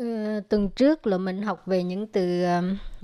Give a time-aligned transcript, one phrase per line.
[0.00, 2.44] Ừ, tuần trước là mình học về những từ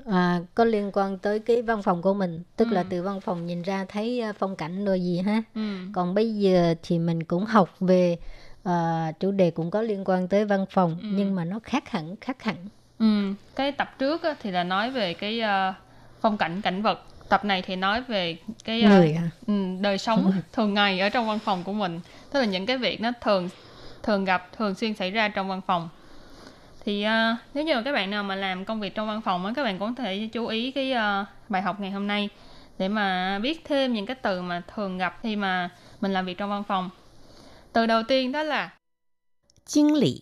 [0.06, 2.74] à, có liên quan tới cái văn phòng của mình tức ừ.
[2.74, 5.60] là từ văn phòng nhìn ra thấy à, phong cảnh rồi gì ha ừ.
[5.92, 8.16] còn bây giờ thì mình cũng học về
[8.64, 11.09] à, chủ đề cũng có liên quan tới văn phòng ừ.
[11.12, 12.56] nhưng mà nó khác hẳn khác hẳn
[12.98, 13.33] ừ.
[13.56, 15.42] cái tập trước thì là nói về cái
[16.20, 19.30] phong cảnh cảnh vật tập này thì nói về cái Người à?
[19.47, 22.00] ừ, đời sống thường ngày ở trong văn phòng của mình
[22.33, 23.48] tức là những cái việc nó thường
[24.02, 25.88] thường gặp thường xuyên xảy ra trong văn phòng
[26.87, 29.53] thì uh, nếu như các bạn nào mà làm công việc trong văn phòng á
[29.56, 32.28] các bạn cũng có thể chú ý cái uh, bài học ngày hôm nay
[32.78, 35.70] để mà biết thêm những cái từ mà thường gặp khi mà
[36.01, 36.91] mình làm việc trong văn phòng.
[37.73, 38.78] Từ đầu tiên đó là
[39.73, 40.20] kinh lý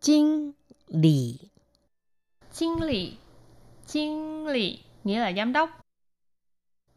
[0.00, 0.52] kinh
[0.88, 1.38] lý
[2.58, 3.16] kinh lý
[3.92, 5.70] kinh lý nghĩa là giám đốc.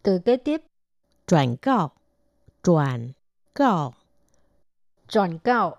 [0.03, 0.61] Từ kế tiếp
[1.27, 1.91] chuyển cáo
[2.63, 3.11] chuyển
[3.55, 3.93] cáo
[5.09, 5.75] chuyển cáo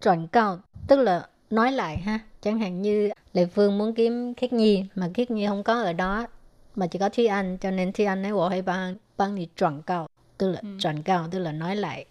[0.00, 4.52] chuyển cáo tức là nói lại ha chẳng hạn như lệ phương muốn kiếm khiết
[4.52, 6.26] nhi mà khiết nhi không có ở đó
[6.74, 9.48] mà chỉ có thi anh cho nên thi anh nói bộ hay bằng bằng thì
[9.56, 10.68] chuẩn cao tức là ừ.
[10.82, 12.04] chuẩn cao tức là nói lại.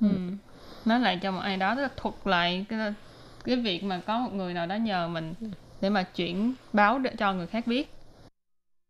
[0.00, 0.08] Ừ.
[0.08, 0.18] Ừ.
[0.84, 2.94] nói lại cho một ai đó tức là thuật lại cái
[3.44, 5.34] cái việc mà có một người nào đó nhờ mình
[5.80, 7.90] để mà chuyển báo để cho người khác biết.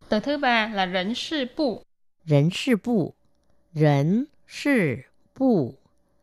[0.08, 1.82] Từ thứ ba là rỉnh sư bu
[2.24, 3.12] rỉnh sư bu
[3.74, 4.96] rỉnh sư
[5.38, 5.74] bu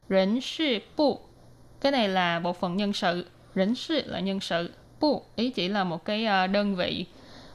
[0.09, 1.19] rỉnh sư bu
[1.81, 3.25] cái này là bộ phận nhân sự
[3.55, 4.71] Rỉnh sự là nhân sự.
[4.99, 7.05] Bu ý chỉ là một cái ờ, đơn vị.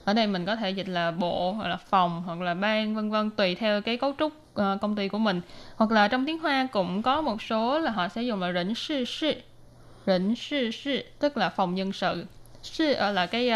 [0.04, 3.10] Ở đây mình có thể dịch là bộ hoặc là phòng hoặc là ban vân
[3.10, 5.40] vân tùy theo cái cấu trúc uh, công ty của mình.
[5.76, 8.74] Hoặc là trong tiếng Hoa cũng có một số là họ sẽ dùng là rỉnh
[8.74, 9.32] sự sự.
[10.06, 12.26] Rỉnh sự sự tức là phòng nhân sự.
[12.62, 13.50] Sự là cái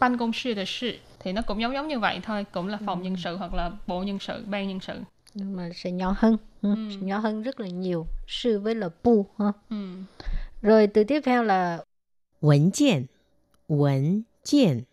[0.00, 2.78] ban công sự de sự thì nó cũng giống giống như vậy thôi, cũng là
[2.86, 3.04] phòng ừ.
[3.04, 4.94] nhân sự hoặc là bộ nhân sự, ban nhân sự
[5.34, 6.74] nhưng mà sẽ nhỏ hơn ừ.
[6.74, 6.96] ừ.
[7.00, 9.76] nhỏ hơn rất là nhiều sư với là bu ha ừ.
[10.61, 11.83] Rồi từ tiếp theo là
[12.41, 13.05] 文kiện
[13.67, 14.83] 文kiện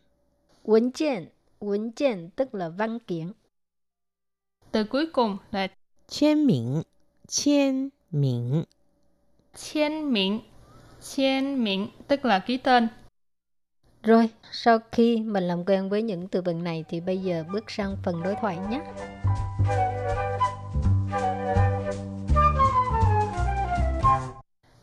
[0.65, 1.29] 文kiện
[1.61, 3.33] 文kiện tức là văn kiện
[4.73, 5.69] Từ cuối cùng là
[6.09, 6.83] 签名
[7.29, 8.65] 签名
[9.55, 10.41] 签名
[11.01, 12.89] 签名tức là ký tên
[14.03, 17.71] Rồi, sau khi mình làm quen với những từ vựng này thì bây giờ bước
[17.71, 18.81] sang phần đối thoại nhé.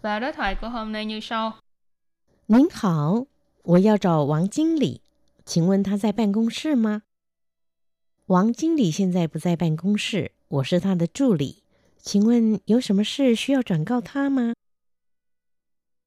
[0.05, 1.53] Và đối thoại của hôm nay như sau.
[2.47, 3.27] 您好，
[3.63, 5.01] 我要找王经理，
[5.45, 7.03] 请问他在办公室吗？
[8.25, 11.63] 王经理现在不在办公室，我是他的助理，
[11.97, 14.53] 请问有什么事需要转告他吗？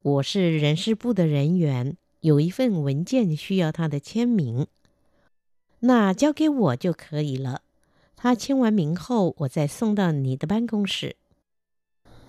[0.02, 4.66] 我是人事部的人员，有一份文件需要他的签名，
[5.80, 7.62] 那交给我就可以了。
[8.16, 11.16] 他签完名后，我再送到你的办公室。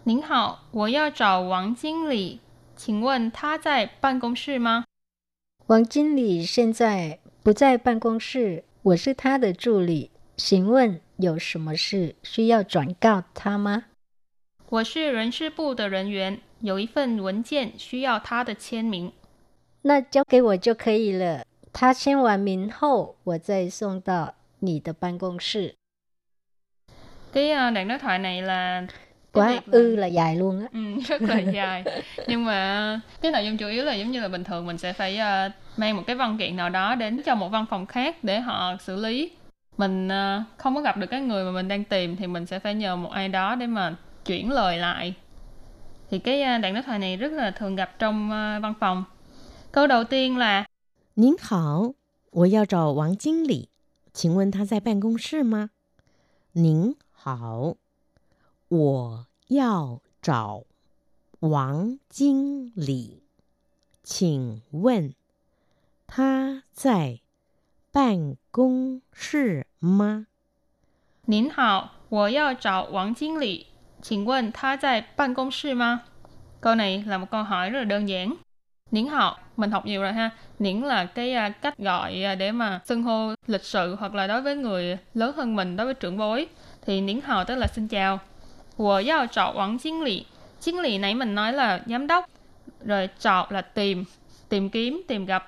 [0.07, 2.39] 您好，我要找王经理，
[2.75, 4.85] 请问他在办公室吗？
[5.65, 13.85] 王经理现在不在办公室，我是他的助理，请问有什么事需要转告他吗？
[14.69, 19.11] 我是人事部的人员，有一份文件需要他的签名，
[19.81, 21.43] 那交给我就可以了。
[21.73, 25.73] 他签完名后，我再送到你的办公室。
[27.33, 28.87] Cái đoạn đối thoại này là
[29.31, 31.83] quá ư là dài luôn á ừ, rất là dài
[32.27, 34.93] nhưng mà cái nội dung chủ yếu là giống như là bình thường mình sẽ
[34.93, 38.23] phải uh, mang một cái văn kiện nào đó đến cho một văn phòng khác
[38.23, 39.31] để họ xử lý
[39.77, 42.59] mình uh, không có gặp được cái người mà mình đang tìm thì mình sẽ
[42.59, 43.95] phải nhờ một ai đó để mà
[44.25, 45.13] chuyển lời lại
[46.09, 49.03] thì cái uh, đoạn đối thoại này rất là thường gặp trong uh, văn phòng
[49.71, 50.65] câu đầu tiên là
[51.17, 51.93] 您好，
[52.31, 53.69] 我要找王经理，
[54.13, 55.69] 请问他在办公室吗？
[56.51, 57.75] 您好，
[58.67, 60.63] 我 要找
[61.39, 63.23] 王经理，
[64.03, 65.13] 请问
[66.07, 67.19] 他在
[67.91, 70.27] 办公室吗？
[71.25, 73.67] 您好，我要找王经理，
[74.01, 76.01] 请问他在办公室吗？
[76.61, 78.35] Câu này là một câu hỏi rất là đơn giản.
[78.91, 80.29] Niễn học, mình học nhiều rồi ha.
[80.59, 84.27] Niễn là cái uh, cách gọi uh, để mà xưng hô lịch sự hoặc là
[84.27, 86.47] đối với người lớn hơn mình, đối với trưởng bối.
[86.81, 88.19] Thì niễn hào tức là xin chào.
[88.79, 90.25] 我要找王经理.
[90.59, 92.25] Chính lý nãy mình nói là giám đốc.
[92.85, 94.05] Rồi chọn là tìm,
[94.49, 95.43] tìm kiếm, tìm gặp.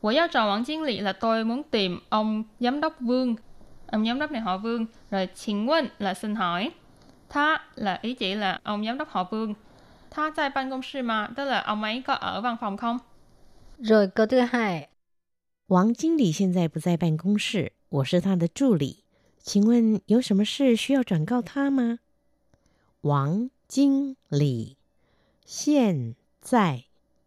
[0.00, 3.36] 我要找王经理 là tôi muốn tìm ông giám đốc Vương.
[3.86, 4.86] Ông giám đốc này họ Vương.
[5.10, 6.70] Rồi 请问 là xin hỏi.
[7.28, 9.54] Tha là ý chỉ là ông giám đốc họ Vương.
[10.10, 12.98] Tha tại ban công sư mà, tức là ông ấy có ở văn phòng không?
[13.78, 14.88] Rồi câu thứ hai.
[15.68, 19.04] 王经理现在不在办公室，我是他的助理。
[19.42, 21.98] 请问有什么事需要转告他吗？
[23.01, 24.77] 王经理
[25.43, 26.85] 现在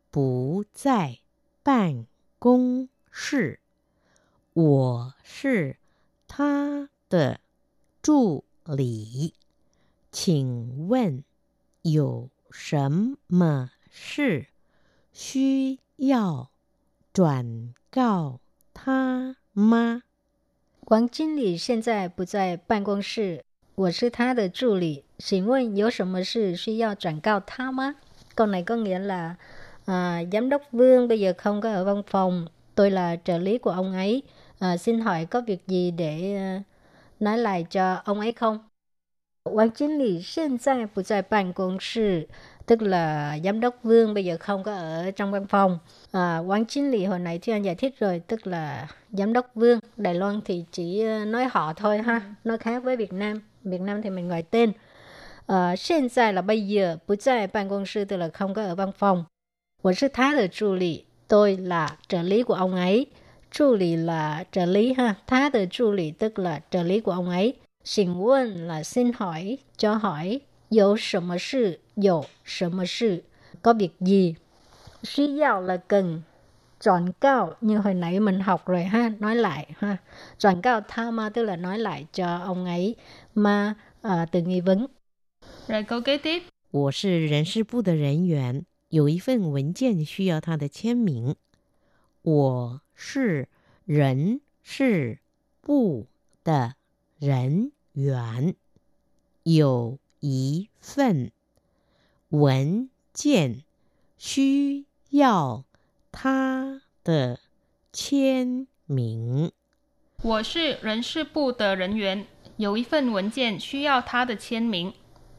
[0.09, 1.19] 不在
[1.65, 2.07] 办
[2.39, 3.59] 公室，
[4.53, 5.79] 我是
[6.29, 7.41] 他的
[8.01, 9.35] 助理。
[10.13, 11.25] 请问
[11.83, 14.47] 有什么事
[15.13, 16.53] 需要
[17.13, 18.39] 转告
[18.73, 20.05] 他吗？
[20.83, 23.45] 王经理现在不在办公室，
[23.75, 25.04] 我是他的助理。
[25.24, 27.96] 请问有什么事需要转告他吗？
[28.36, 29.36] Câu này có nghĩa là
[29.86, 33.58] à, giám đốc Vương bây giờ không có ở văn phòng, tôi là trợ lý
[33.58, 34.24] của ông ấy.
[34.60, 36.64] À, xin hỏi có việc gì để uh,
[37.20, 38.60] nói lại cho ông ấy không?
[39.44, 42.28] Quang chính lý hiện tại不在办公室
[42.66, 45.80] tức là giám đốc Vương bây giờ không có ở trong văn phòng.
[46.12, 49.52] À, quán chính lý hồi nãy thì anh giải thích rồi, tức là giám đốc
[49.56, 49.80] Vương.
[49.98, 53.42] Đài Loan thì chỉ nói họ thôi ha, nó khác với Việt Nam.
[53.64, 54.72] Việt Nam thì mình gọi tên.
[55.48, 59.26] À, hiện tại là bây giờ, 不在办公室 tức là không có ở văn phòng.
[59.82, 63.08] 我是他的助理, tôi là trợ lý của ông ấy.
[63.52, 67.54] Trợ lý là trợ lý ha, 他的助理 tức là trợ lý của ông ấy.
[67.84, 70.42] Xin 问 là xin hỏi, cho hỏi.
[70.70, 73.24] 有什么事有什么事
[73.62, 74.36] có việc gì
[75.04, 76.22] suy yếu là cần
[76.80, 79.98] chọn cao như hồi nãy mình học rồi ha nói lại ha
[80.38, 82.96] chọn cao tha ma tức là nói lại cho ông ấy
[83.36, 84.88] mà à, từ nghi vấn
[86.71, 91.37] 我是人事部的人员，有一份文件需要他的签名。
[92.21, 93.49] 我是
[93.87, 95.21] 人事
[95.63, 96.07] 部
[96.45, 96.75] 的
[97.19, 98.55] 人员，
[99.45, 101.33] 有一份
[102.29, 103.63] 文件
[104.19, 105.65] 需要
[106.13, 107.41] 他的
[107.91, 109.51] 签名。
[110.23, 112.27] 我是人事部的人员，
[112.59, 114.93] 有一份文件需要他的签名。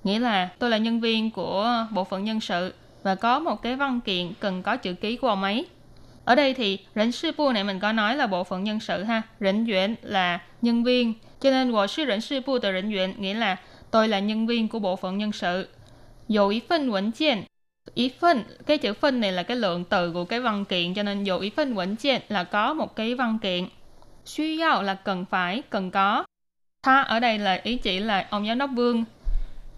[0.06, 2.74] nghĩa là tôi là nhân viên của bộ phận nhân sự
[3.04, 5.66] và có một cái văn kiện cần có chữ ký của ông ấy.
[6.25, 9.04] Ở đây thì rỉnh sư bu này mình có nói là bộ phận nhân sự
[9.04, 12.92] ha, rỉnh duyện là nhân viên, cho nên wo sư rỉnh sư bu từ rỉnh
[12.94, 13.57] duyện nghĩa là
[13.92, 15.68] tôi là nhân viên của bộ phận nhân sự.
[16.28, 17.44] Dù ý phân quẩn kiện,
[17.94, 21.04] ý phân, cái chữ phân này là cái lượng từ của cái văn kiện cho
[21.04, 23.66] nên dù ý phân quẩn kiện là có một cái văn kiện.
[24.25, 26.25] Suy yếu là cần phải, cần có.
[26.84, 29.04] Tha ở đây là ý chỉ là ông giám đốc Vương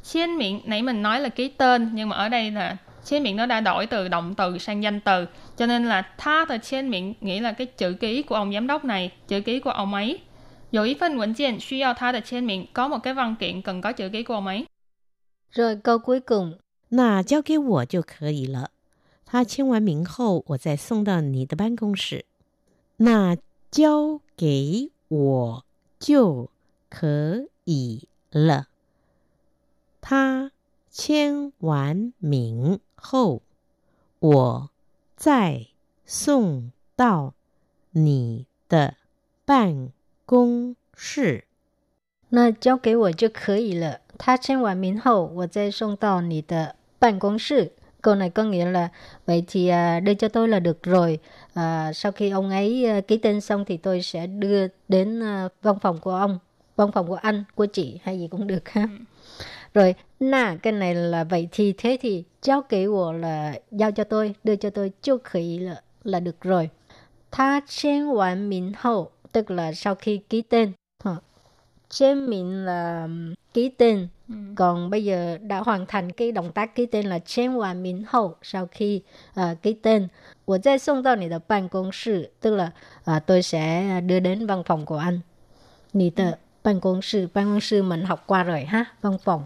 [0.06, 3.36] Trên miệng, nãy mình nói là ký tên, nhưng mà ở đây là trên miệng
[3.36, 5.26] nó đã đổi từ động từ sang danh từ.
[5.56, 8.66] Cho nên là tha từ trên miệng nghĩa là cái chữ ký của ông giám
[8.66, 10.20] đốc này, chữ ký của ông ấy.
[10.70, 14.66] 有一份文件需要他的签名，có một cái văn kiện cần có chữ ký của ông ấy.
[15.52, 16.58] Rồi câu cuối cùng.
[16.88, 18.70] 那交给我就可以了。
[19.26, 22.24] 他签完名后，我再送到你的办公室。
[22.96, 23.36] 那
[23.70, 25.64] 交给我
[25.98, 26.50] 就
[26.90, 28.66] 可以了。
[30.06, 30.50] 他
[30.90, 33.42] 签完名后，
[34.19, 34.70] 我
[35.17, 35.67] 再
[36.05, 37.34] 送到
[37.93, 38.94] 你的
[39.44, 39.91] 办
[40.26, 41.44] 公室。
[42.29, 44.00] 那交给我就可以了。
[44.19, 47.72] 他签完名后，我再送到你的办公室。
[48.02, 48.88] Câu này có nghĩa là
[49.26, 51.19] vậy thì à, đưa cho tôi là được rồi.
[51.55, 55.48] À, sau khi ông ấy à, ký tên xong thì tôi sẽ đưa đến à,
[55.62, 56.38] văn phòng của ông,
[56.76, 58.88] văn phòng của anh, của chị hay gì cũng được ha.
[59.77, 64.35] rồi nà cái này là vậy thì thế thì giao 给我 là giao cho tôi
[64.43, 66.69] đưa cho tôi chưa khỉ là, là được rồi.
[67.31, 70.71] Tha trên hoàn minh hậu tức là sau khi ký tên.
[71.89, 74.07] Trên mình là um, ký tên.
[74.29, 74.35] Ừ.
[74.55, 78.03] còn bây giờ đã hoàn thành cái động tác ký tên là trên hoàn minh
[78.07, 79.01] hậu sau khi
[79.39, 80.07] uh, ký tên.
[80.45, 81.39] Tôi sẽ xong tao này là
[81.71, 82.71] công sự tức là
[83.11, 85.19] uh, tôi sẽ đưa đến văn phòng của anh.
[85.93, 86.31] Nì tờ
[86.63, 86.79] ừ.
[86.81, 89.45] công sự ban công sự mình học qua rồi ha văn phòng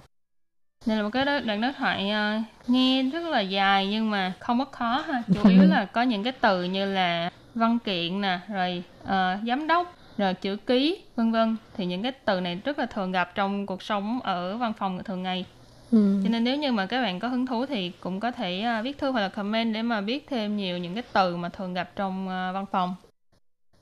[0.85, 4.59] đây là một cái đoạn đối thoại uh, nghe rất là dài nhưng mà không
[4.59, 5.23] có khó ha.
[5.33, 9.09] Chủ yếu là có những cái từ như là văn kiện nè rồi uh,
[9.47, 11.55] giám đốc rồi chữ ký vân vân.
[11.77, 15.03] Thì những cái từ này rất là thường gặp trong cuộc sống ở văn phòng
[15.03, 15.45] thường ngày.
[15.91, 16.21] Ừ.
[16.23, 18.83] cho nên nếu như mà các bạn có hứng thú thì cũng có thể uh,
[18.83, 21.73] viết thư hoặc là comment để mà biết thêm nhiều những cái từ mà thường
[21.73, 22.95] gặp trong uh, văn phòng.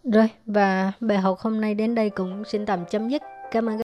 [0.03, 3.21] Rồi và bài học hôm nay đến đây cũng xin tạm chấm dứt.
[3.51, 3.77] Cảm ơn